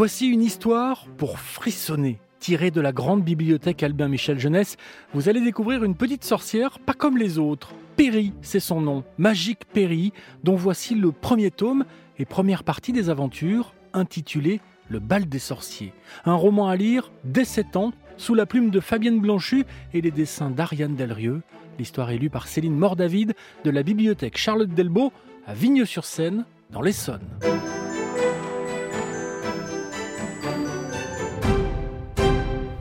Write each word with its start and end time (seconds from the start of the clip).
Voici 0.00 0.28
une 0.28 0.40
histoire 0.40 1.04
pour 1.18 1.38
frissonner. 1.38 2.20
Tirée 2.38 2.70
de 2.70 2.80
la 2.80 2.90
grande 2.90 3.22
bibliothèque 3.22 3.82
Albin 3.82 4.08
Michel 4.08 4.38
Jeunesse, 4.38 4.78
vous 5.12 5.28
allez 5.28 5.42
découvrir 5.42 5.84
une 5.84 5.94
petite 5.94 6.24
sorcière 6.24 6.78
pas 6.78 6.94
comme 6.94 7.18
les 7.18 7.38
autres. 7.38 7.74
Péri, 7.96 8.32
c'est 8.40 8.60
son 8.60 8.80
nom, 8.80 9.04
Magique 9.18 9.66
Péri, 9.66 10.14
dont 10.42 10.56
voici 10.56 10.94
le 10.94 11.12
premier 11.12 11.50
tome 11.50 11.84
et 12.18 12.24
première 12.24 12.64
partie 12.64 12.92
des 12.92 13.10
aventures, 13.10 13.74
intitulée 13.92 14.62
Le 14.88 15.00
bal 15.00 15.28
des 15.28 15.38
sorciers. 15.38 15.92
Un 16.24 16.32
roman 16.32 16.68
à 16.68 16.76
lire 16.76 17.12
dès 17.24 17.44
7 17.44 17.76
ans, 17.76 17.92
sous 18.16 18.34
la 18.34 18.46
plume 18.46 18.70
de 18.70 18.80
Fabienne 18.80 19.20
Blanchu 19.20 19.66
et 19.92 20.00
les 20.00 20.10
dessins 20.10 20.48
d'Ariane 20.48 20.96
Delrieux. 20.96 21.42
L'histoire 21.78 22.10
est 22.10 22.16
lue 22.16 22.30
par 22.30 22.48
Céline 22.48 22.74
Mordavid 22.74 23.34
de 23.64 23.70
la 23.70 23.82
bibliothèque 23.82 24.38
Charlotte 24.38 24.70
Delbo 24.70 25.12
à 25.46 25.52
Vigneux-sur-Seine, 25.52 26.46
dans 26.70 26.80
l'Essonne. 26.80 27.28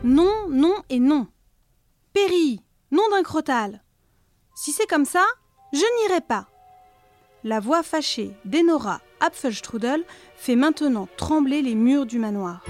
Non, 0.10 0.50
non 0.50 0.74
et 0.90 0.98
non. 1.00 1.28
Péri, 2.14 2.64
nom 2.90 3.08
d'un 3.12 3.22
crotal. 3.22 3.84
Si 4.56 4.72
c'est 4.72 4.88
comme 4.88 5.06
ça, 5.06 5.24
je 5.72 5.84
n'irai 6.02 6.22
pas. 6.22 6.48
La 7.44 7.60
voix 7.60 7.84
fâchée 7.84 8.32
d'Enora 8.44 9.02
Apfelstrudel 9.20 10.04
fait 10.36 10.56
maintenant 10.56 11.08
trembler 11.16 11.62
les 11.62 11.76
murs 11.76 12.08
du 12.08 12.18
manoir. 12.18 12.66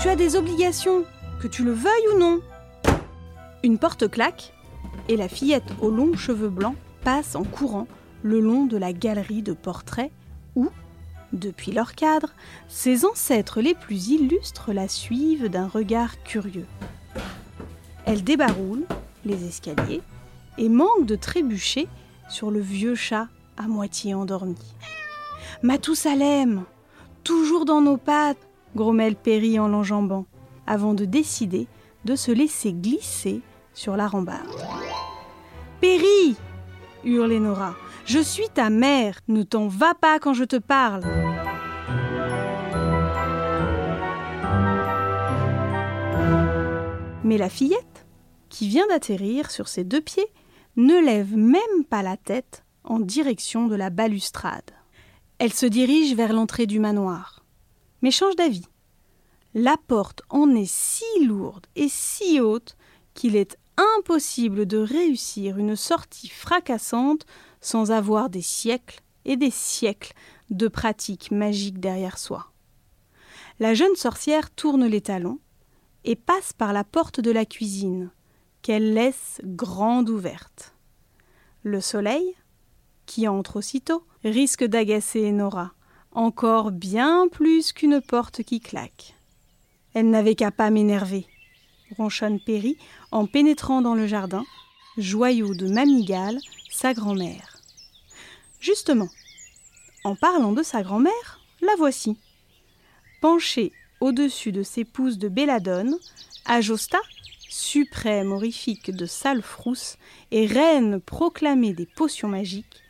Tu 0.00 0.08
as 0.08 0.14
des 0.14 0.36
obligations, 0.36 1.04
que 1.40 1.48
tu 1.48 1.64
le 1.64 1.72
veuilles 1.72 2.08
ou 2.14 2.18
non. 2.18 2.40
Une 3.64 3.78
porte 3.78 4.08
claque 4.08 4.54
et 5.08 5.16
la 5.16 5.28
fillette 5.28 5.72
aux 5.80 5.90
longs 5.90 6.14
cheveux 6.14 6.48
blancs 6.48 6.76
passe 7.02 7.34
en 7.34 7.42
courant 7.42 7.88
le 8.22 8.38
long 8.38 8.66
de 8.66 8.76
la 8.76 8.92
galerie 8.92 9.42
de 9.42 9.52
portraits 9.52 10.12
où, 10.54 10.68
depuis 11.32 11.72
leur 11.72 11.94
cadre, 11.94 12.30
ses 12.68 13.04
ancêtres 13.04 13.60
les 13.60 13.74
plus 13.74 14.08
illustres 14.08 14.72
la 14.72 14.88
suivent 14.88 15.48
d'un 15.48 15.66
regard 15.66 16.22
curieux. 16.22 16.66
Elle 18.04 18.24
débaroule 18.24 18.84
les 19.24 19.46
escaliers 19.46 20.02
et 20.58 20.68
manque 20.68 21.06
de 21.06 21.16
trébucher 21.16 21.88
sur 22.28 22.50
le 22.50 22.60
vieux 22.60 22.94
chat 22.94 23.28
à 23.56 23.68
moitié 23.68 24.14
endormi. 24.14 24.56
Matousalem, 25.62 26.64
toujours 27.24 27.64
dans 27.64 27.80
nos 27.80 27.96
pattes, 27.96 28.48
grommelle 28.74 29.16
Perry 29.16 29.58
en 29.58 29.68
l'enjambant, 29.68 30.26
avant 30.66 30.94
de 30.94 31.04
décider 31.04 31.66
de 32.04 32.16
se 32.16 32.32
laisser 32.32 32.72
glisser 32.72 33.40
sur 33.74 33.96
la 33.96 34.08
rambarde. 34.08 34.48
Perry 35.80 36.36
hurle 37.04 37.38
Nora. 37.38 37.74
Je 38.04 38.18
suis 38.18 38.48
ta 38.52 38.68
mère, 38.68 39.20
ne 39.28 39.42
t'en 39.42 39.68
va 39.68 39.94
pas 39.94 40.18
quand 40.18 40.34
je 40.34 40.44
te 40.44 40.56
parle. 40.56 41.02
Mais 47.24 47.38
la 47.38 47.48
fillette, 47.48 48.06
qui 48.48 48.68
vient 48.68 48.86
d'atterrir 48.88 49.50
sur 49.50 49.68
ses 49.68 49.84
deux 49.84 50.00
pieds, 50.00 50.26
ne 50.76 50.98
lève 51.04 51.36
même 51.36 51.84
pas 51.88 52.02
la 52.02 52.16
tête 52.16 52.64
en 52.84 52.98
direction 52.98 53.68
de 53.68 53.76
la 53.76 53.90
balustrade. 53.90 54.70
Elle 55.38 55.52
se 55.52 55.66
dirige 55.66 56.14
vers 56.14 56.32
l'entrée 56.32 56.66
du 56.66 56.80
manoir, 56.80 57.44
mais 58.00 58.10
change 58.10 58.36
d'avis. 58.36 58.66
La 59.54 59.76
porte 59.86 60.22
en 60.28 60.50
est 60.54 60.70
si 60.70 61.04
lourde 61.24 61.66
et 61.76 61.88
si 61.88 62.40
haute 62.40 62.76
qu'il 63.14 63.36
est 63.36 63.58
impossible 63.98 64.66
de 64.66 64.78
réussir 64.78 65.58
une 65.58 65.76
sortie 65.76 66.28
fracassante 66.28 67.26
sans 67.62 67.90
avoir 67.90 68.28
des 68.28 68.42
siècles 68.42 69.00
et 69.24 69.36
des 69.38 69.50
siècles 69.50 70.12
de 70.50 70.68
pratiques 70.68 71.30
magiques 71.30 71.80
derrière 71.80 72.18
soi. 72.18 72.52
La 73.58 73.72
jeune 73.72 73.96
sorcière 73.96 74.50
tourne 74.50 74.84
les 74.84 75.00
talons 75.00 75.38
et 76.04 76.16
passe 76.16 76.52
par 76.52 76.72
la 76.72 76.84
porte 76.84 77.20
de 77.20 77.30
la 77.30 77.46
cuisine, 77.46 78.10
qu'elle 78.60 78.92
laisse 78.92 79.40
grande 79.44 80.10
ouverte. 80.10 80.74
Le 81.62 81.80
soleil, 81.80 82.34
qui 83.06 83.28
entre 83.28 83.56
aussitôt, 83.56 84.04
risque 84.24 84.64
d'agacer 84.64 85.30
Nora, 85.32 85.72
encore 86.12 86.72
bien 86.72 87.28
plus 87.28 87.72
qu'une 87.72 88.00
porte 88.00 88.42
qui 88.42 88.60
claque. 88.60 89.14
Elle 89.94 90.10
n'avait 90.10 90.34
qu'à 90.34 90.50
pas 90.50 90.70
m'énerver, 90.70 91.26
ronchonne 91.96 92.40
Perry 92.40 92.76
en 93.10 93.26
pénétrant 93.26 93.82
dans 93.82 93.94
le 93.94 94.06
jardin, 94.06 94.44
joyau 94.96 95.54
de 95.54 95.68
Mamigale, 95.68 96.38
sa 96.70 96.94
grand-mère. 96.94 97.51
Justement, 98.62 99.08
en 100.04 100.14
parlant 100.14 100.52
de 100.52 100.62
sa 100.62 100.82
grand-mère, 100.82 101.40
la 101.62 101.74
voici. 101.76 102.16
Penchée 103.20 103.72
au-dessus 104.00 104.52
de 104.52 104.62
ses 104.62 104.84
pousses 104.84 105.18
de 105.18 105.28
belladone, 105.28 105.98
Ajosta, 106.44 107.00
suprême 107.48 108.30
horrifique 108.30 108.92
de 108.92 109.04
sale 109.04 109.42
frousse 109.42 109.96
et 110.30 110.46
reine 110.46 111.00
proclamée 111.00 111.72
des 111.72 111.86
potions 111.86 112.28
magiques, 112.28 112.84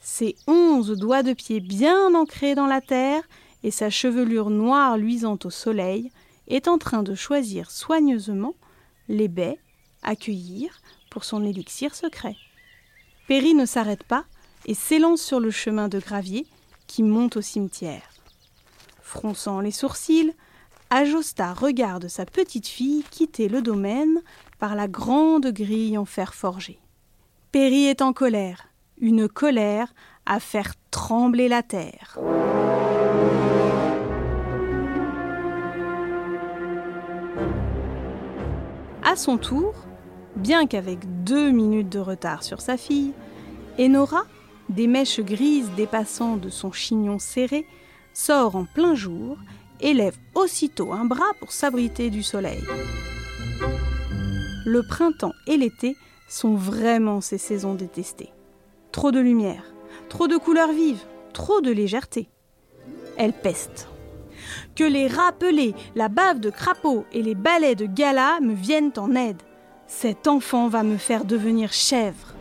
ses 0.00 0.36
onze 0.46 0.96
doigts 0.96 1.24
de 1.24 1.32
pied 1.32 1.58
bien 1.58 2.14
ancrés 2.14 2.54
dans 2.54 2.68
la 2.68 2.80
terre 2.80 3.24
et 3.64 3.72
sa 3.72 3.90
chevelure 3.90 4.50
noire 4.50 4.96
luisante 4.96 5.44
au 5.44 5.50
soleil, 5.50 6.12
est 6.46 6.68
en 6.68 6.78
train 6.78 7.02
de 7.02 7.16
choisir 7.16 7.72
soigneusement 7.72 8.54
les 9.08 9.26
baies 9.26 9.58
à 10.04 10.14
cueillir 10.14 10.80
pour 11.10 11.24
son 11.24 11.44
élixir 11.44 11.96
secret. 11.96 12.36
Perry 13.26 13.54
ne 13.54 13.66
s'arrête 13.66 14.04
pas 14.04 14.24
et 14.66 14.74
s'élance 14.74 15.22
sur 15.22 15.40
le 15.40 15.50
chemin 15.50 15.88
de 15.88 15.98
gravier 15.98 16.46
qui 16.86 17.02
monte 17.02 17.36
au 17.36 17.40
cimetière. 17.40 18.10
Fronçant 19.00 19.60
les 19.60 19.70
sourcils, 19.70 20.34
Ajosta 20.90 21.52
regarde 21.52 22.08
sa 22.08 22.26
petite 22.26 22.66
fille 22.66 23.04
quitter 23.10 23.48
le 23.48 23.62
domaine 23.62 24.20
par 24.58 24.74
la 24.74 24.88
grande 24.88 25.46
grille 25.46 25.96
en 25.96 26.04
fer 26.04 26.34
forgé. 26.34 26.78
Perry 27.50 27.86
est 27.86 28.02
en 28.02 28.12
colère, 28.12 28.68
une 28.98 29.28
colère 29.28 29.94
à 30.26 30.40
faire 30.40 30.74
trembler 30.90 31.48
la 31.48 31.62
terre. 31.62 32.18
À 39.04 39.14
son 39.14 39.38
tour, 39.38 39.74
bien 40.34 40.66
qu'avec 40.66 41.24
deux 41.24 41.50
minutes 41.50 41.88
de 41.88 42.00
retard 42.00 42.42
sur 42.42 42.60
sa 42.60 42.76
fille, 42.76 43.12
Enora, 43.78 44.24
des 44.68 44.86
mèches 44.86 45.20
grises 45.20 45.70
dépassant 45.76 46.36
de 46.36 46.48
son 46.48 46.72
chignon 46.72 47.18
serré, 47.18 47.66
sort 48.12 48.56
en 48.56 48.64
plein 48.64 48.94
jour 48.94 49.36
et 49.80 49.94
lève 49.94 50.16
aussitôt 50.34 50.92
un 50.92 51.04
bras 51.04 51.32
pour 51.40 51.52
s'abriter 51.52 52.10
du 52.10 52.22
soleil. 52.22 52.62
Le 54.64 54.82
printemps 54.82 55.34
et 55.46 55.56
l'été 55.56 55.96
sont 56.28 56.54
vraiment 56.54 57.20
ses 57.20 57.38
saisons 57.38 57.74
détestées. 57.74 58.32
Trop 58.90 59.12
de 59.12 59.20
lumière, 59.20 59.64
trop 60.08 60.28
de 60.28 60.36
couleurs 60.36 60.72
vives, 60.72 61.04
trop 61.32 61.60
de 61.60 61.70
légèreté. 61.70 62.28
Elle 63.16 63.32
peste 63.32 63.88
que 64.74 64.84
les 64.84 65.08
rappelés, 65.08 65.74
la 65.94 66.08
bave 66.08 66.40
de 66.40 66.50
crapaud 66.50 67.04
et 67.12 67.22
les 67.22 67.34
balais 67.34 67.74
de 67.74 67.86
gala 67.86 68.38
me 68.40 68.54
viennent 68.54 68.92
en 68.96 69.14
aide. 69.14 69.42
Cet 69.86 70.26
enfant 70.26 70.68
va 70.68 70.82
me 70.82 70.96
faire 70.96 71.24
devenir 71.24 71.72
chèvre. 71.72 72.35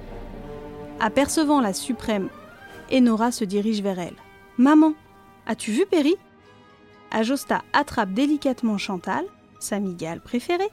Apercevant 0.99 1.59
la 1.59 1.73
suprême, 1.73 2.29
Enora 2.91 3.31
se 3.31 3.43
dirige 3.43 3.81
vers 3.81 3.99
elle. 3.99 4.15
Maman, 4.57 4.93
as-tu 5.45 5.71
vu 5.71 5.85
Perry? 5.85 6.15
Ajosta 7.11 7.63
attrape 7.73 8.13
délicatement 8.13 8.77
Chantal, 8.77 9.25
sa 9.59 9.79
migale 9.79 10.21
préférée, 10.21 10.71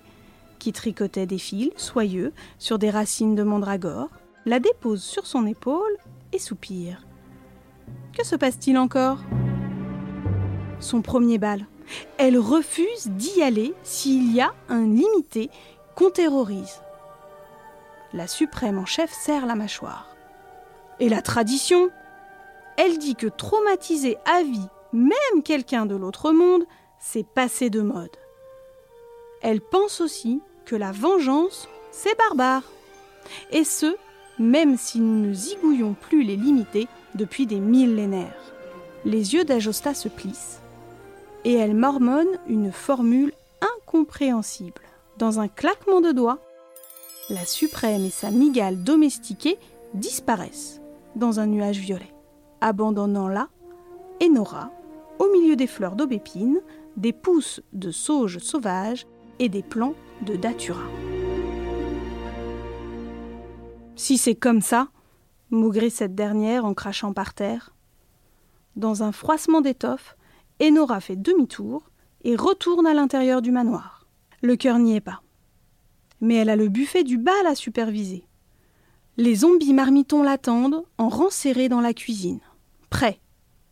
qui 0.59 0.73
tricotait 0.73 1.27
des 1.27 1.39
fils 1.39 1.73
soyeux 1.77 2.33
sur 2.59 2.79
des 2.79 2.91
racines 2.91 3.35
de 3.35 3.43
mandragore, 3.43 4.11
la 4.47 4.61
dépose 4.61 5.03
sur 5.03 5.27
son 5.27 5.47
épaule 5.47 5.97
et 6.33 6.39
soupire. 6.39 7.05
Que 8.17 8.25
se 8.25 8.37
passe-t-il 8.37 8.79
encore? 8.79 9.19
Son 10.79 11.03
premier 11.03 11.39
bal. 11.39 11.67
Elle 12.17 12.39
refuse 12.39 13.09
d'y 13.09 13.43
aller 13.43 13.75
s'il 13.83 14.33
y 14.33 14.41
a 14.41 14.55
un 14.69 14.87
limité 14.87 15.51
qu'on 15.97 16.11
terrorise. 16.11 16.81
La 18.13 18.27
suprême 18.27 18.79
en 18.79 18.87
chef 18.87 19.13
serre 19.13 19.47
la 19.47 19.55
mâchoire. 19.55 20.12
Et 21.03 21.09
la 21.09 21.21
tradition 21.21 21.91
Elle 22.77 22.97
dit 22.97 23.17
que 23.17 23.27
traumatiser 23.27 24.19
à 24.25 24.45
vie 24.45 24.69
même 24.93 25.43
quelqu'un 25.43 25.85
de 25.85 25.97
l'autre 25.97 26.31
monde, 26.31 26.63
c'est 27.01 27.27
passé 27.27 27.71
de 27.71 27.81
mode. 27.81 28.17
Elle 29.41 29.61
pense 29.61 30.01
aussi 30.01 30.41
que 30.65 30.77
la 30.77 30.93
vengeance, 30.93 31.69
c'est 31.91 32.17
barbare. 32.17 32.63
Et 33.51 33.65
ce, 33.65 33.97
même 34.39 34.77
si 34.77 35.01
nous 35.01 35.27
ne 35.27 35.35
zigouillons 35.35 35.97
plus 36.01 36.23
les 36.23 36.37
limités 36.37 36.87
depuis 37.17 37.47
des 37.47 37.59
millénaires. 37.59 38.53
Les 39.05 39.35
yeux 39.35 39.45
d'Ajosta 39.45 39.95
se 39.95 40.09
plissent 40.09 40.61
et 41.45 41.55
elle 41.55 41.75
mormonne 41.75 42.39
une 42.47 42.71
formule 42.71 43.33
incompréhensible. 43.61 44.83
Dans 45.19 45.41
un 45.41 45.49
claquement 45.49 46.01
de 46.01 46.13
doigts, 46.13 46.39
la 47.29 47.45
suprême 47.45 48.05
et 48.05 48.11
sa 48.11 48.31
migale 48.31 48.85
domestiquée 48.85 49.59
disparaissent 49.95 50.82
dans 51.17 51.41
un 51.41 51.47
nuage 51.47 51.79
violet. 51.79 52.15
abandonnant 52.61 53.29
là 53.29 53.49
Enora, 54.23 54.71
au 55.19 55.29
milieu 55.33 55.57
des 55.57 55.67
fleurs 55.67 55.97
d'aubépine, 55.97 56.61
des 56.97 57.13
pousses 57.13 57.61
de 57.73 57.91
sauge 57.91 58.39
sauvage 58.39 59.07
et 59.39 59.49
des 59.49 59.63
plants 59.63 59.95
de 60.25 60.37
datura. 60.37 60.85
Si 63.97 64.19
c'est 64.19 64.35
comme 64.35 64.61
ça, 64.61 64.89
maugrit 65.51 65.91
cette 65.91 66.15
dernière 66.15 66.65
en 66.65 66.75
crachant 66.75 67.13
par 67.13 67.35
terre. 67.35 67.75
Dans 68.77 69.03
un 69.03 69.13
froissement 69.13 69.61
d'étoffe, 69.61 70.17
Enora 70.63 71.01
fait 71.01 71.17
demi-tour 71.17 71.91
et 72.25 72.37
retourne 72.37 72.87
à 72.87 72.95
l'intérieur 72.95 73.43
du 73.43 73.51
manoir. 73.51 74.07
Le 74.43 74.57
cœur 74.57 74.79
n'y 74.79 74.97
est 74.97 75.01
pas. 75.01 75.23
Mais 76.21 76.37
elle 76.37 76.51
a 76.51 76.57
le 76.57 76.69
buffet 76.69 77.05
du 77.05 77.19
bal 77.19 77.47
à 77.47 77.55
superviser. 77.55 78.27
Les 79.19 79.37
zombies 79.37 79.75
marmitons 79.75 80.23
l'attendent 80.23 80.85
en 80.97 81.11
rang 81.11 81.29
dans 81.69 81.81
la 81.83 81.93
cuisine, 81.93 82.41
prêts, 82.89 83.21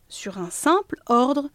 sur 0.07 0.37
un 0.37 0.51
simple 0.51 1.01
ordre, 1.07 1.49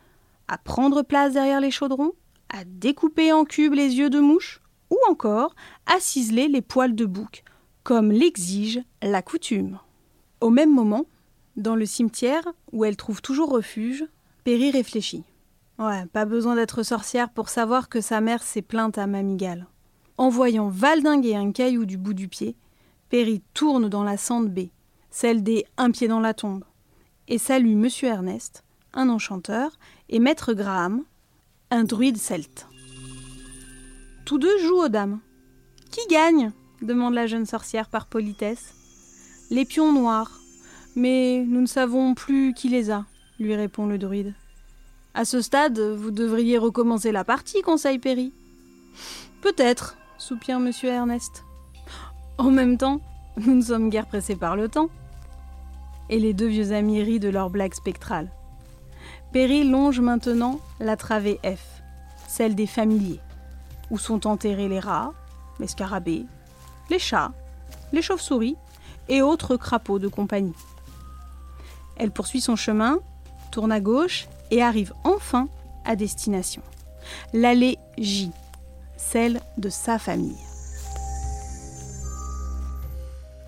à 0.49 0.59
prendre 0.59 1.03
place 1.03 1.35
derrière 1.35 1.61
les 1.61 1.71
chaudrons, 1.71 2.13
à 2.49 2.65
découper 2.65 3.33
en 3.33 3.45
cubes 3.45 3.75
les 3.75 3.95
yeux 3.95 4.11
de 4.11 4.19
mouche, 4.19 4.61
ou 4.91 4.99
encore 5.09 5.55
à 5.87 6.01
ciseler 6.01 6.49
les 6.49 6.63
poils 6.63 6.97
de 6.97 7.05
bouc, 7.05 7.45
comme 7.85 8.11
l'exige 8.11 8.83
la 9.03 9.23
coutume. 9.23 9.79
Au 10.41 10.51
même 10.51 10.75
moment, 10.75 11.07
dans 11.57 11.77
le 11.77 11.87
cimetière, 11.87 12.45
où 12.73 12.85
elle 12.85 12.97
trouve 12.97 13.23
toujours 13.23 13.51
refuge, 13.51 14.05
Perry 14.43 14.73
réfléchit. 14.73 15.25
Ouais, 15.79 16.07
pas 16.07 16.25
besoin 16.25 16.57
d'être 16.57 16.83
sorcière 16.83 17.31
pour 17.31 17.49
savoir 17.49 17.89
que 17.89 18.01
sa 18.01 18.21
mère 18.21 18.43
s'est 18.43 18.63
plainte 18.63 18.99
à 18.99 19.07
Mamigal. 19.07 19.67
En 20.19 20.29
voyant 20.29 20.69
valdinguer 20.69 21.37
un 21.37 21.53
caillou 21.53 21.85
du 21.85 21.99
bout 21.99 22.15
du 22.15 22.27
pied, 22.27 22.57
Perry 23.09 23.43
tourne 23.55 23.89
dans 23.89 24.03
la 24.03 24.17
sande 24.17 24.49
baie, 24.49 24.71
celle 25.11 25.43
des 25.43 25.65
Un 25.77 25.91
pied 25.91 26.09
dans 26.09 26.21
la 26.21 26.35
tombe, 26.35 26.65
et 27.29 27.39
salue 27.39 27.77
Monsieur 27.77 28.09
Ernest, 28.09 28.65
un 28.93 29.09
enchanteur, 29.09 29.79
et 30.09 30.19
Maître 30.19 30.55
Graham, 30.55 31.05
un 31.71 31.85
druide 31.85 32.17
celte. 32.17 32.67
Tous 34.25 34.39
deux 34.39 34.59
jouent 34.59 34.85
aux 34.85 34.89
dames. 34.89 35.21
Qui 35.91 36.01
gagne? 36.09 36.53
demande 36.83 37.15
la 37.15 37.27
jeune 37.27 37.47
sorcière 37.47 37.89
par 37.89 38.07
politesse. 38.07 38.75
Les 39.51 39.65
pions 39.65 39.93
noirs. 39.93 40.41
Mais 40.97 41.45
nous 41.47 41.61
ne 41.61 41.67
savons 41.67 42.15
plus 42.15 42.55
qui 42.55 42.69
les 42.69 42.91
a, 42.91 43.05
lui 43.39 43.55
répond 43.55 43.87
le 43.87 43.99
druide. 43.99 44.35
À 45.15 45.25
ce 45.25 45.41
stade, 45.41 45.79
vous 45.79 46.11
devriez 46.11 46.59
recommencer 46.59 47.13
la 47.13 47.25
partie, 47.25 47.63
conseille 47.63 47.99
Perry. 47.99 48.33
Peut-être, 49.43 49.97
soupire 50.19 50.59
monsieur 50.59 50.89
Ernest. 50.89 51.46
En 52.39 52.51
même 52.51 52.77
temps, 52.77 53.01
nous 53.39 53.55
ne 53.55 53.63
sommes 53.63 53.91
guère 53.91 54.07
pressés 54.07 54.37
par 54.37 54.57
le 54.57 54.69
temps. 54.69 54.89
Et 56.09 56.19
les 56.19 56.35
deux 56.35 56.47
vieux 56.47 56.73
amis 56.73 57.03
rient 57.03 57.21
de 57.21 57.29
leur 57.29 57.51
blague 57.51 57.75
spectrale. 57.75 58.31
Perry 59.33 59.65
longe 59.69 60.01
maintenant 60.01 60.61
la 60.79 60.97
travée 60.97 61.41
F, 61.45 61.83
celle 62.29 62.55
des 62.55 62.67
familiers, 62.67 63.21
où 63.91 63.99
sont 63.99 64.27
enterrés 64.27 64.69
les 64.69 64.81
rats, 64.81 65.13
les 65.59 65.67
scarabées, 65.67 66.27
les 66.91 66.99
chats, 66.99 67.33
les 67.93 68.03
chauves-souris 68.03 68.57
et 69.09 69.23
autres 69.23 69.57
crapauds 69.57 69.99
de 69.99 70.09
compagnie. 70.09 70.55
Elle 71.97 72.11
poursuit 72.11 72.41
son 72.41 72.57
chemin, 72.57 72.99
tourne 73.51 73.73
à 73.73 73.81
gauche 73.81 74.29
et 74.51 74.63
arrive 74.63 74.93
enfin 75.05 75.49
à 75.85 75.97
destination. 75.97 76.63
L'allée 77.33 77.79
J, 77.99 78.31
celle 78.97 79.41
de 79.59 79.69
sa 79.69 79.99
famille. 79.99 80.46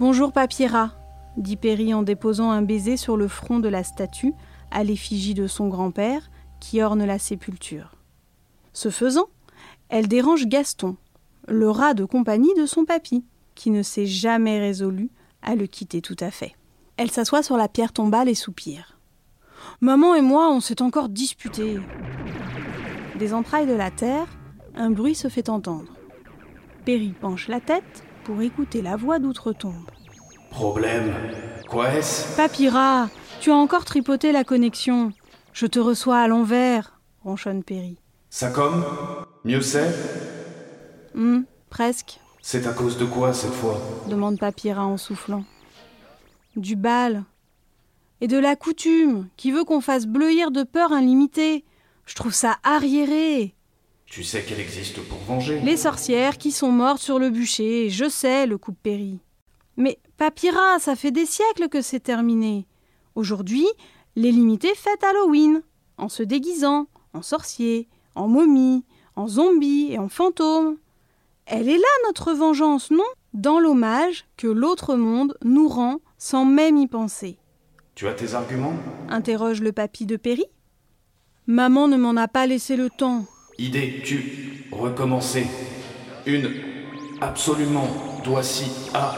Bonjour 0.01 0.31
Papiera, 0.31 0.93
dit 1.37 1.57
Perry 1.57 1.93
en 1.93 2.05
déposant 2.05 2.53
un 2.53 2.63
baiser 2.63 2.97
sur 2.97 3.17
le 3.17 3.27
front 3.27 3.59
de 3.59 3.69
la 3.69 3.83
statue 3.83 4.33
à 4.71 4.85
l'effigie 4.85 5.35
de 5.35 5.49
son 5.49 5.67
grand-père 5.67 6.31
qui 6.61 6.81
orne 6.81 7.05
la 7.05 7.19
sépulture. 7.19 7.97
Ce 8.73 8.91
faisant, 8.91 9.27
elle 9.89 10.07
dérange 10.07 10.47
Gaston, 10.47 10.97
le 11.49 11.69
rat 11.69 11.95
de 11.95 12.05
compagnie 12.05 12.55
de 12.55 12.65
son 12.65 12.85
papy, 12.85 13.25
qui 13.57 13.71
ne 13.71 13.83
s'est 13.83 14.07
jamais 14.07 14.61
résolu 14.61 15.11
à 15.43 15.57
le 15.57 15.67
quitter 15.67 16.01
tout 16.01 16.17
à 16.21 16.31
fait. 16.31 16.55
Elle 16.97 17.11
s'assoit 17.11 17.43
sur 17.43 17.57
la 17.57 17.67
pierre 17.67 17.93
tombale 17.93 18.29
et 18.29 18.37
soupire. 18.37 19.01
Maman 19.81 20.15
et 20.15 20.23
moi, 20.23 20.49
on 20.53 20.61
s'est 20.61 20.81
encore 20.81 21.09
disputés. 21.09 21.81
Des 23.19 23.35
entrailles 23.35 23.67
de 23.67 23.73
la 23.73 23.91
terre, 23.91 24.29
un 24.77 24.91
bruit 24.91 25.17
se 25.17 25.27
fait 25.27 25.49
entendre. 25.49 25.93
Perry 26.85 27.15
penche 27.21 27.49
la 27.49 27.59
tête 27.59 28.05
pour 28.29 28.43
écouter 28.43 28.83
la 28.83 28.95
voix 28.95 29.19
d'outre-tombe. 29.19 29.91
Problème 30.51 31.15
Quoi 31.67 31.95
est-ce? 31.95 32.37
Papyra, 32.37 33.09
tu 33.41 33.51
as 33.51 33.55
encore 33.55 33.87
tripoté 33.87 34.33
la 34.33 34.45
connexion. 34.45 35.15
Je 35.55 35.65
te 35.65 35.79
reçois 35.79 36.19
à 36.19 36.29
l'envers, 36.29 37.01
ronchonne 37.25 37.65
Perry. 37.65 37.97
Ça 38.29 38.51
comme? 38.51 38.85
Mieux 39.45 39.63
c'est? 39.63 39.95
Hum, 41.15 41.47
presque, 41.71 42.21
C'est 42.43 42.67
à 42.67 42.75
cause 42.75 42.99
de 42.99 43.07
quoi 43.07 43.33
cette 43.33 43.55
fois? 43.55 43.81
Demande 44.11 44.39
Papyra 44.39 44.85
en 44.85 44.99
soufflant. 44.99 45.45
Du 46.55 46.77
bal. 46.77 47.25
Et 48.21 48.27
de 48.29 48.37
la 48.37 48.57
coutume, 48.57 49.29
qui 49.39 49.53
veut 49.53 49.65
qu'on 49.65 49.81
fasse 49.81 50.07
bleuir 50.07 50.51
de 50.51 50.65
peur 50.65 50.93
un 50.93 51.01
limité. 51.01 51.65
Je 52.05 52.15
trouve 52.15 52.35
ça 52.35 52.59
arriéré. 52.63 53.55
Tu 54.11 54.25
sais 54.25 54.43
qu'elle 54.43 54.61
existe 54.61 55.01
pour 55.03 55.19
venger. 55.19 55.61
Les 55.61 55.77
sorcières 55.77 56.39
qui 56.39 56.51
sont 56.51 56.73
mortes 56.73 57.03
sur 57.03 57.19
le 57.19 57.29
bûcher, 57.29 57.91
je 57.91 58.09
sais, 58.09 58.47
le 58.47 58.57
coupe 58.57 58.79
Perry. 58.83 59.21
Mais 59.77 59.99
Papyra, 60.17 60.79
ça 60.79 60.97
fait 60.97 61.11
des 61.11 61.27
siècles 61.27 61.69
que 61.69 61.83
c'est 61.83 62.01
terminé. 62.01 62.67
Aujourd'hui, 63.15 63.67
les 64.17 64.33
limités 64.33 64.75
fêtent 64.75 65.05
Halloween, 65.05 65.63
en 65.99 66.09
se 66.09 66.23
déguisant, 66.23 66.89
en 67.13 67.23
sorcier, 67.23 67.87
en 68.15 68.29
momie, 68.29 68.85
en 69.15 69.29
zombie 69.29 69.89
et 69.91 69.99
en 69.99 70.09
fantôme. 70.09 70.77
Elle 71.47 71.69
est 71.69 71.79
là 71.79 71.89
notre 72.07 72.33
vengeance, 72.33 72.91
non? 72.91 73.05
Dans 73.35 73.61
l'hommage 73.61 74.27
que 74.37 74.47
l'autre 74.47 74.97
monde 74.97 75.37
nous 75.45 75.69
rend 75.69 76.01
sans 76.17 76.45
même 76.45 76.79
y 76.79 76.87
penser. 76.87 77.39
Tu 77.95 78.09
as 78.09 78.15
tes 78.15 78.35
arguments? 78.35 78.75
Interroge 79.09 79.61
le 79.61 79.73
papy 79.73 80.07
de 80.07 80.17
Perry. 80.17 80.47
Maman 81.47 81.89
ne 81.89 81.97
m'en 81.97 82.17
a 82.17 82.27
pas 82.27 82.47
laissé 82.47 82.77
le 82.77 82.89
temps. 82.91 83.27
Idée, 83.61 84.03
tu. 84.05 84.69
Recommencer. 84.71 85.45
Une. 86.27 86.49
Absolument. 87.21 87.89
Dois-si. 88.23 88.71
Ah. 88.95 89.17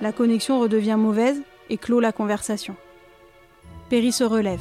La 0.00 0.12
connexion 0.12 0.60
redevient 0.60 0.94
mauvaise 0.96 1.42
et 1.68 1.78
clôt 1.78 1.98
la 1.98 2.12
conversation. 2.12 2.76
Perry 3.90 4.12
se 4.12 4.22
relève. 4.22 4.60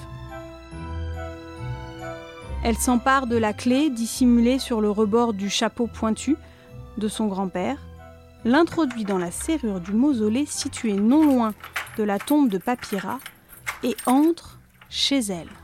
Elle 2.64 2.78
s'empare 2.78 3.28
de 3.28 3.38
la 3.38 3.54
clé 3.54 3.92
dissimulée 3.92 4.58
sur 4.58 4.82
le 4.82 4.90
rebord 4.90 5.34
du 5.34 5.48
chapeau 5.48 5.86
pointu 5.86 6.38
de 6.98 7.08
son 7.08 7.28
grand-père, 7.28 7.78
l'introduit 8.44 9.06
dans 9.06 9.20
la 9.20 9.30
serrure 9.30 9.82
du 9.82 9.94
mausolée 9.94 10.48
situé 10.48 10.94
non 10.94 11.24
loin 11.24 11.54
de 12.00 12.04
la 12.04 12.18
tombe 12.18 12.50
de 12.50 12.58
Papyra 12.58 13.20
et 13.84 13.96
entre 14.08 14.58
chez 14.90 15.20
elle. 15.20 15.61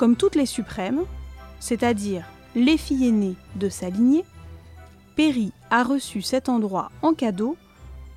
Comme 0.00 0.16
toutes 0.16 0.34
les 0.34 0.46
suprêmes, 0.46 1.02
c'est-à-dire 1.58 2.24
les 2.54 2.78
filles 2.78 3.08
aînées 3.08 3.36
de 3.56 3.68
sa 3.68 3.90
lignée, 3.90 4.24
Perry 5.14 5.52
a 5.68 5.84
reçu 5.84 6.22
cet 6.22 6.48
endroit 6.48 6.90
en 7.02 7.12
cadeau 7.12 7.54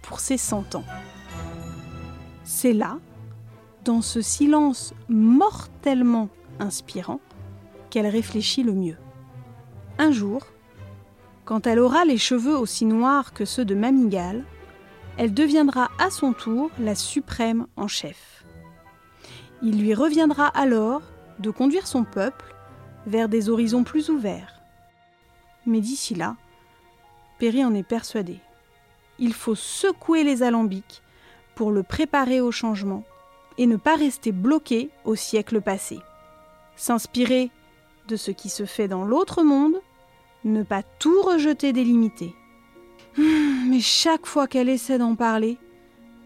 pour 0.01 0.21
ses 0.21 0.37
cent 0.37 0.75
ans. 0.75 0.85
C'est 2.45 2.71
là, 2.71 2.99
dans 3.83 4.01
ce 4.01 4.21
silence 4.21 4.93
mortellement 5.09 6.29
inspirant, 6.57 7.19
qu'elle 7.89 8.07
réfléchit 8.07 8.63
le 8.63 8.71
mieux. 8.71 8.97
Un 9.97 10.13
jour, 10.13 10.41
quand 11.43 11.67
elle 11.67 11.79
aura 11.79 12.05
les 12.05 12.17
cheveux 12.17 12.57
aussi 12.57 12.85
noirs 12.85 13.33
que 13.33 13.43
ceux 13.43 13.65
de 13.65 13.75
Mamigal, 13.75 14.45
elle 15.17 15.33
deviendra 15.33 15.89
à 15.99 16.11
son 16.11 16.31
tour 16.31 16.71
la 16.79 16.95
suprême 16.95 17.67
en 17.75 17.89
chef. 17.89 18.45
Il 19.61 19.81
lui 19.81 19.93
reviendra 19.93 20.47
alors 20.47 21.01
de 21.39 21.49
conduire 21.49 21.87
son 21.87 22.03
peuple 22.03 22.53
vers 23.05 23.29
des 23.29 23.49
horizons 23.49 23.83
plus 23.83 24.09
ouverts. 24.09 24.61
Mais 25.65 25.81
d'ici 25.81 26.15
là, 26.15 26.35
Perry 27.39 27.63
en 27.63 27.73
est 27.73 27.83
persuadé. 27.83 28.39
Il 29.19 29.33
faut 29.33 29.55
secouer 29.55 30.23
les 30.23 30.43
alambics 30.43 31.01
pour 31.55 31.71
le 31.71 31.83
préparer 31.83 32.41
au 32.41 32.51
changement 32.51 33.03
et 33.57 33.67
ne 33.67 33.75
pas 33.75 33.95
rester 33.95 34.31
bloqué 34.31 34.89
au 35.05 35.15
siècle 35.15 35.61
passé. 35.61 35.99
S'inspirer 36.75 37.51
de 38.07 38.15
ce 38.15 38.31
qui 38.31 38.49
se 38.49 38.65
fait 38.65 38.87
dans 38.87 39.05
l'autre 39.05 39.43
monde, 39.43 39.75
ne 40.43 40.63
pas 40.63 40.83
tout 40.99 41.21
rejeter 41.21 41.71
délimité. 41.71 42.33
Hum, 43.17 43.69
Mais 43.69 43.79
chaque 43.79 44.25
fois 44.25 44.47
qu'elle 44.47 44.69
essaie 44.69 44.97
d'en 44.97 45.15
parler, 45.15 45.57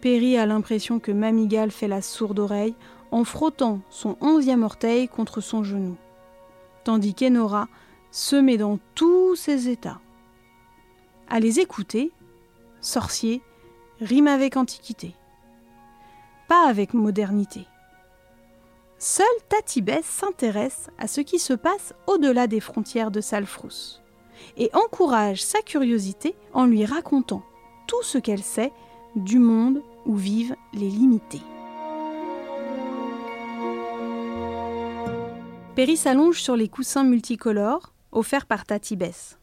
Perry 0.01 0.37
a 0.37 0.45
l'impression 0.45 0.99
que 0.99 1.11
Mamigal 1.11 1.71
fait 1.71 1.87
la 1.87 2.01
sourde 2.01 2.39
oreille 2.39 2.75
en 3.11 3.23
frottant 3.23 3.79
son 3.89 4.17
onzième 4.21 4.63
orteil 4.63 5.07
contre 5.07 5.41
son 5.41 5.63
genou, 5.63 5.95
tandis 6.83 7.13
qu'Enora 7.13 7.67
se 8.11 8.35
met 8.35 8.57
dans 8.57 8.79
tous 8.95 9.35
ses 9.35 9.69
états. 9.69 9.99
À 11.29 11.39
les 11.39 11.59
écouter, 11.59 12.11
sorcier 12.81 13.41
rime 13.99 14.27
avec 14.27 14.57
antiquité. 14.57 15.15
pas 16.47 16.67
avec 16.67 16.93
modernité. 16.93 17.65
Seule 18.99 19.25
Tatibès 19.49 20.05
s'intéresse 20.05 20.89
à 20.97 21.07
ce 21.07 21.21
qui 21.21 21.39
se 21.39 21.53
passe 21.53 21.93
au-delà 22.07 22.47
des 22.47 22.61
frontières 22.61 23.11
de 23.11 23.21
Salfrous 23.21 23.99
et 24.55 24.69
encourage 24.73 25.43
sa 25.43 25.61
curiosité 25.61 26.35
en 26.53 26.65
lui 26.65 26.85
racontant 26.85 27.43
tout 27.87 28.01
ce 28.01 28.17
qu'elle 28.17 28.43
sait 28.43 28.71
du 29.15 29.39
monde 29.39 29.83
où 30.05 30.15
vivent 30.15 30.55
les 30.73 30.89
limités. 30.89 31.41
Perry 35.77 35.95
s'allonge 35.95 36.41
sur 36.41 36.55
les 36.55 36.69
coussins 36.69 37.03
multicolores 37.03 37.93
offerts 38.11 38.47
par 38.47 38.65
Tatibès. 38.65 39.37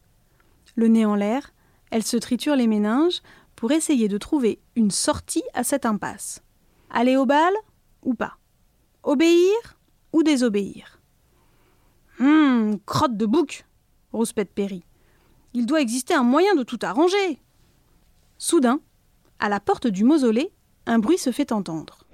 Le 0.74 0.88
nez 0.88 1.04
en 1.04 1.14
l'air, 1.14 1.54
elle 1.92 2.02
se 2.02 2.16
triture 2.16 2.56
les 2.56 2.66
méninges 2.66 3.22
pour 3.54 3.70
essayer 3.70 4.08
de 4.08 4.18
trouver 4.18 4.58
une 4.74 4.90
sortie 4.90 5.44
à 5.54 5.62
cette 5.62 5.86
impasse. 5.86 6.42
Aller 6.90 7.16
au 7.16 7.24
bal 7.24 7.54
ou 8.02 8.14
pas? 8.14 8.36
Obéir 9.04 9.78
ou 10.12 10.24
désobéir? 10.24 11.00
Hum, 12.18 12.80
crotte 12.84 13.16
de 13.16 13.26
bouc 13.26 13.64
rouspète 14.12 14.50
Perry. 14.52 14.82
Il 15.52 15.66
doit 15.66 15.82
exister 15.82 16.14
un 16.14 16.24
moyen 16.24 16.56
de 16.56 16.64
tout 16.64 16.80
arranger. 16.82 17.38
Soudain, 18.38 18.80
à 19.38 19.48
la 19.48 19.60
porte 19.60 19.86
du 19.86 20.02
mausolée, 20.02 20.50
un 20.86 20.98
bruit 20.98 21.16
se 21.16 21.30
fait 21.30 21.52
entendre. 21.52 22.08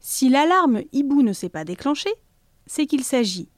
Si 0.00 0.28
l'alarme 0.28 0.82
hibou 0.90 1.22
ne 1.22 1.32
s'est 1.32 1.48
pas 1.48 1.64
déclenchée, 1.64 2.14
c'est 2.66 2.86
qu'il 2.86 3.04
s'agit 3.04 3.48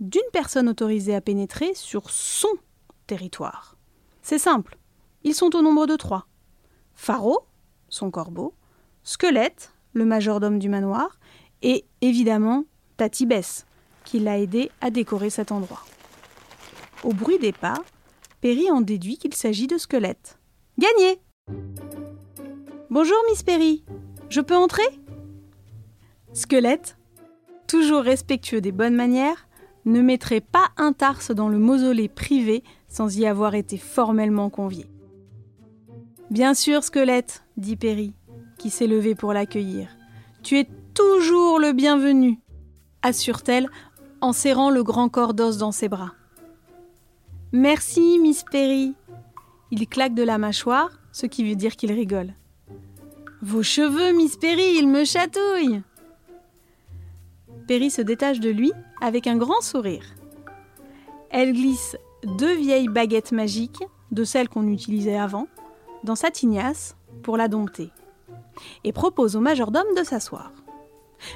d'une 0.00 0.22
personne 0.32 0.68
autorisée 0.68 1.14
à 1.14 1.20
pénétrer 1.20 1.74
sur 1.74 2.10
son 2.10 2.48
territoire. 3.06 3.76
C'est 4.22 4.38
simple, 4.38 4.78
ils 5.22 5.34
sont 5.34 5.54
au 5.54 5.62
nombre 5.62 5.86
de 5.86 5.96
trois. 5.96 6.26
Pharaon, 6.94 7.38
son 7.88 8.10
corbeau, 8.10 8.54
Squelette, 9.02 9.72
le 9.92 10.04
majordome 10.04 10.58
du 10.58 10.68
manoir, 10.68 11.18
et 11.62 11.84
évidemment 12.00 12.64
Tatibès, 12.96 13.66
qui 14.04 14.20
l'a 14.20 14.38
aidé 14.38 14.70
à 14.80 14.90
décorer 14.90 15.30
cet 15.30 15.52
endroit. 15.52 15.84
Au 17.02 17.12
bruit 17.12 17.38
des 17.38 17.52
pas, 17.52 17.82
Perry 18.40 18.70
en 18.70 18.80
déduit 18.80 19.18
qu'il 19.18 19.34
s'agit 19.34 19.66
de 19.66 19.78
Squelette. 19.78 20.38
Gagné 20.78 21.20
Bonjour, 22.90 23.16
Miss 23.28 23.42
Perry. 23.42 23.84
Je 24.28 24.40
peux 24.40 24.56
entrer? 24.56 24.82
Squelette, 26.32 26.96
toujours 27.66 28.02
respectueux 28.02 28.60
des 28.60 28.72
bonnes 28.72 28.94
manières, 28.94 29.46
ne 29.84 30.00
mettrait 30.00 30.40
pas 30.40 30.68
un 30.76 30.92
tarse 30.92 31.30
dans 31.30 31.48
le 31.48 31.58
mausolée 31.58 32.08
privé 32.08 32.62
sans 32.88 33.16
y 33.18 33.26
avoir 33.26 33.54
été 33.54 33.76
formellement 33.76 34.50
convié. 34.50 34.86
Bien 36.30 36.54
sûr, 36.54 36.82
squelette, 36.82 37.44
dit 37.56 37.76
Perry, 37.76 38.14
qui 38.58 38.70
s'est 38.70 38.86
levé 38.86 39.14
pour 39.14 39.32
l'accueillir. 39.32 39.88
Tu 40.42 40.58
es 40.58 40.68
toujours 40.94 41.58
le 41.58 41.72
bienvenu, 41.72 42.38
assure-t-elle 43.02 43.68
en 44.20 44.32
serrant 44.32 44.70
le 44.70 44.82
grand 44.82 45.08
corps 45.08 45.34
d'os 45.34 45.58
dans 45.58 45.72
ses 45.72 45.88
bras. 45.88 46.12
Merci, 47.52 48.18
Miss 48.18 48.44
Perry. 48.50 48.94
Il 49.70 49.86
claque 49.86 50.14
de 50.14 50.22
la 50.22 50.38
mâchoire, 50.38 50.90
ce 51.12 51.26
qui 51.26 51.48
veut 51.48 51.56
dire 51.56 51.76
qu'il 51.76 51.92
rigole. 51.92 52.34
Vos 53.42 53.62
cheveux, 53.62 54.12
Miss 54.16 54.36
Perry, 54.36 54.76
ils 54.78 54.88
me 54.88 55.04
chatouillent. 55.04 55.82
Perry 57.66 57.90
se 57.90 58.02
détache 58.02 58.40
de 58.40 58.50
lui 58.50 58.72
avec 59.00 59.26
un 59.26 59.36
grand 59.36 59.60
sourire. 59.60 60.04
Elle 61.30 61.52
glisse 61.52 61.96
deux 62.24 62.54
vieilles 62.54 62.88
baguettes 62.88 63.32
magiques, 63.32 63.82
de 64.10 64.24
celles 64.24 64.48
qu'on 64.48 64.68
utilisait 64.68 65.18
avant, 65.18 65.48
dans 66.04 66.14
sa 66.14 66.30
tignasse 66.30 66.96
pour 67.22 67.36
la 67.36 67.48
dompter, 67.48 67.90
et 68.84 68.92
propose 68.92 69.34
au 69.34 69.40
majordome 69.40 69.94
de 69.96 70.04
s'asseoir. 70.04 70.52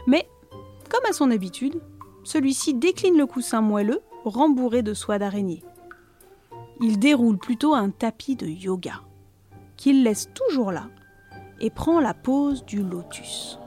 Mais, 0.07 0.29
comme 0.91 1.05
à 1.09 1.13
son 1.13 1.31
habitude, 1.31 1.81
celui-ci 2.25 2.75
décline 2.75 3.17
le 3.17 3.27
coussin 3.27 3.61
moelleux 3.61 4.03
rembourré 4.25 4.83
de 4.83 4.95
soie 4.95 5.19
d'araignée. 5.19 5.65
Il 6.81 6.99
déroule 6.99 7.39
plutôt 7.39 7.75
un 7.75 7.91
tapis 7.91 8.37
de 8.37 8.47
yoga, 8.47 9.01
qu'il 9.77 10.05
laisse 10.05 10.29
toujours 10.35 10.73
là, 10.73 10.89
et 11.61 11.71
prend 11.71 12.01
la 12.01 12.15
pose 12.15 12.65
du 12.65 12.83
lotus. 12.83 13.59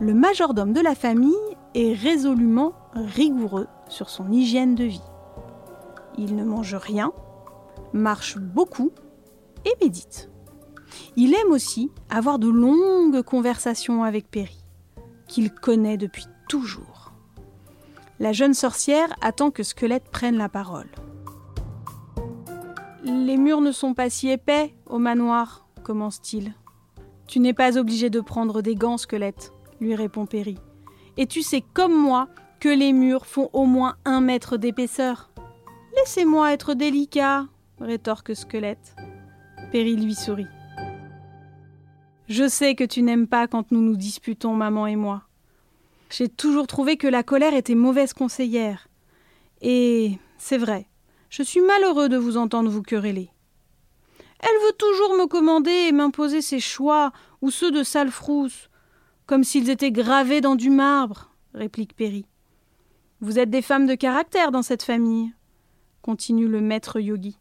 Le 0.00 0.12
majordome 0.12 0.72
de 0.72 0.80
la 0.80 0.94
famille 0.94 1.32
est 1.74 1.92
résolument 1.92 2.72
rigoureux 2.94 3.66
sur 3.88 4.08
son 4.08 4.30
hygiène 4.30 4.74
de 4.74 4.84
vie. 4.84 5.02
Il 6.16 6.36
ne 6.36 6.44
mange 6.44 6.74
rien, 6.74 7.12
marche 7.92 8.38
beaucoup 8.38 8.92
et 9.64 9.72
médite. 9.82 10.30
Il 11.16 11.34
aime 11.34 11.50
aussi 11.50 11.90
avoir 12.10 12.38
de 12.38 12.48
longues 12.48 13.22
conversations 13.22 14.04
avec 14.04 14.30
Perry, 14.30 14.64
qu'il 15.26 15.52
connaît 15.52 15.96
depuis 15.96 16.26
toujours. 16.48 17.12
La 18.20 18.32
jeune 18.32 18.54
sorcière 18.54 19.14
attend 19.20 19.50
que 19.50 19.64
Squelette 19.64 20.08
prenne 20.10 20.36
la 20.36 20.48
parole. 20.48 20.88
Les 23.04 23.36
murs 23.36 23.60
ne 23.60 23.72
sont 23.72 23.94
pas 23.94 24.08
si 24.08 24.28
épais 24.28 24.74
au 24.86 24.98
manoir, 24.98 25.66
commence-t-il. 25.82 26.54
Tu 27.26 27.40
n'es 27.40 27.54
pas 27.54 27.76
obligé 27.76 28.10
de 28.10 28.20
prendre 28.20 28.62
des 28.62 28.76
gants, 28.76 28.98
Squelette, 28.98 29.52
lui 29.80 29.94
répond 29.94 30.26
Perry. 30.26 30.58
Et 31.16 31.26
tu 31.26 31.42
sais 31.42 31.62
comme 31.74 31.94
moi 31.94 32.28
que 32.60 32.68
les 32.68 32.92
murs 32.92 33.26
font 33.26 33.50
au 33.52 33.66
moins 33.66 33.96
un 34.04 34.20
mètre 34.20 34.56
d'épaisseur. 34.56 35.30
Laissez-moi 35.96 36.52
être 36.52 36.74
délicat, 36.74 37.46
rétorque 37.80 38.34
Squelette. 38.34 38.96
Perry 39.70 39.96
lui 39.96 40.14
sourit. 40.14 40.46
Je 42.28 42.48
sais 42.48 42.74
que 42.74 42.84
tu 42.84 43.02
n'aimes 43.02 43.28
pas 43.28 43.46
quand 43.46 43.70
nous 43.70 43.82
nous 43.82 43.96
disputons, 43.96 44.54
maman 44.54 44.86
et 44.86 44.96
moi. 44.96 45.24
J'ai 46.10 46.28
toujours 46.28 46.66
trouvé 46.66 46.96
que 46.96 47.06
la 47.06 47.22
colère 47.22 47.54
était 47.54 47.74
mauvaise 47.74 48.12
conseillère. 48.12 48.88
Et 49.60 50.18
c'est 50.38 50.58
vrai, 50.58 50.88
je 51.28 51.42
suis 51.42 51.60
malheureux 51.60 52.08
de 52.08 52.16
vous 52.16 52.36
entendre 52.36 52.70
vous 52.70 52.82
quereller. 52.82 53.30
Elle 54.40 54.66
veut 54.66 54.76
toujours 54.78 55.16
me 55.16 55.26
commander 55.26 55.70
et 55.70 55.92
m'imposer 55.92 56.42
ses 56.42 56.60
choix 56.60 57.12
ou 57.40 57.50
ceux 57.50 57.70
de 57.70 57.82
Salfrousse, 57.82 58.68
comme 59.26 59.44
s'ils 59.44 59.70
étaient 59.70 59.92
gravés 59.92 60.40
dans 60.40 60.54
du 60.54 60.70
marbre, 60.70 61.30
réplique 61.54 61.96
Perry. 61.96 62.26
Vous 63.20 63.38
êtes 63.38 63.50
des 63.50 63.62
femmes 63.62 63.86
de 63.86 63.94
caractère 63.94 64.50
dans 64.50 64.62
cette 64.62 64.82
famille, 64.82 65.32
continue 66.02 66.48
le 66.48 66.60
maître 66.60 67.00
yogi. 67.00 67.38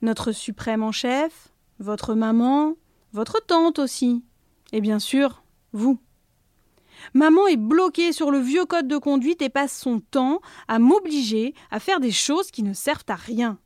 Notre 0.00 0.32
suprême 0.32 0.82
en 0.82 0.90
chef, 0.90 1.52
votre 1.78 2.14
maman, 2.14 2.74
votre 3.12 3.44
tante 3.46 3.78
aussi, 3.78 4.24
et 4.72 4.80
bien 4.80 4.98
sûr, 4.98 5.44
vous. 5.72 5.98
Maman 7.14 7.46
est 7.46 7.56
bloquée 7.56 8.12
sur 8.12 8.30
le 8.30 8.38
vieux 8.38 8.64
code 8.64 8.88
de 8.88 8.98
conduite 8.98 9.42
et 9.42 9.48
passe 9.48 9.76
son 9.76 10.00
temps 10.00 10.40
à 10.68 10.78
m'obliger 10.78 11.54
à 11.70 11.78
faire 11.78 12.00
des 12.00 12.10
choses 12.10 12.50
qui 12.50 12.62
ne 12.62 12.74
servent 12.74 13.04
à 13.08 13.14
rien. 13.14 13.58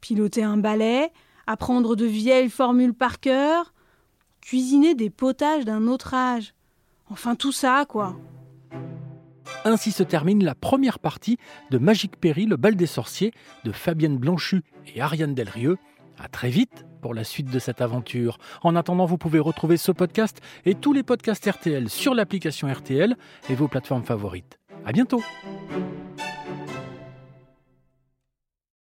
Piloter 0.00 0.42
un 0.42 0.56
balai, 0.56 1.10
apprendre 1.46 1.96
de 1.96 2.06
vieilles 2.06 2.50
formules 2.50 2.94
par 2.94 3.20
cœur, 3.20 3.72
cuisiner 4.46 4.94
des 4.94 5.10
potages 5.10 5.64
d'un 5.64 5.88
autre 5.88 6.14
âge. 6.14 6.54
Enfin 7.10 7.34
tout 7.34 7.50
ça, 7.50 7.84
quoi. 7.88 8.16
Ainsi 9.64 9.90
se 9.90 10.04
termine 10.04 10.44
la 10.44 10.54
première 10.54 11.00
partie 11.00 11.36
de 11.70 11.78
Magique 11.78 12.16
Perry, 12.16 12.46
le 12.46 12.56
bal 12.56 12.76
des 12.76 12.86
sorciers, 12.86 13.32
de 13.64 13.72
Fabienne 13.72 14.18
Blanchu 14.18 14.62
et 14.94 15.00
Ariane 15.00 15.34
Delrieux. 15.34 15.78
À 16.16 16.28
très 16.28 16.48
vite 16.48 16.86
pour 17.02 17.12
la 17.12 17.24
suite 17.24 17.50
de 17.50 17.58
cette 17.58 17.80
aventure. 17.80 18.38
En 18.62 18.76
attendant, 18.76 19.04
vous 19.04 19.18
pouvez 19.18 19.40
retrouver 19.40 19.76
ce 19.76 19.90
podcast 19.90 20.40
et 20.64 20.76
tous 20.76 20.92
les 20.92 21.02
podcasts 21.02 21.44
RTL 21.44 21.90
sur 21.90 22.14
l'application 22.14 22.72
RTL 22.72 23.16
et 23.50 23.54
vos 23.56 23.66
plateformes 23.66 24.04
favorites. 24.04 24.60
À 24.84 24.92
bientôt! 24.92 25.22